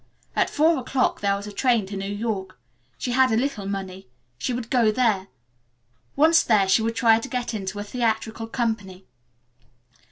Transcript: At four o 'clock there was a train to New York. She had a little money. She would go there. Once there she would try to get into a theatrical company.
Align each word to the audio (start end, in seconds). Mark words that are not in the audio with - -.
At 0.35 0.49
four 0.49 0.77
o 0.79 0.83
'clock 0.83 1.19
there 1.21 1.35
was 1.35 1.45
a 1.45 1.51
train 1.51 1.85
to 1.85 1.95
New 1.95 2.11
York. 2.11 2.57
She 2.97 3.11
had 3.11 3.31
a 3.31 3.37
little 3.37 3.67
money. 3.67 4.07
She 4.39 4.51
would 4.51 4.71
go 4.71 4.91
there. 4.91 5.27
Once 6.15 6.41
there 6.41 6.67
she 6.67 6.81
would 6.81 6.95
try 6.95 7.19
to 7.19 7.29
get 7.29 7.53
into 7.53 7.77
a 7.77 7.83
theatrical 7.83 8.47
company. 8.47 9.05